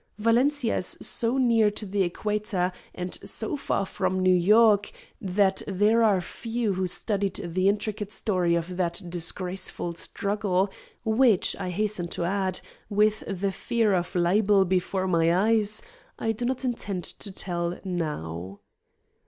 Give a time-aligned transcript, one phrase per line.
[0.17, 6.01] Valencia is so near to the equator, and so far from New York, that there
[6.01, 10.71] are few who studied the intricate story of that disgraceful struggle,
[11.03, 15.83] which, I hasten to add, with the fear of libel before my eyes,
[16.17, 18.61] I do not intend to tell now.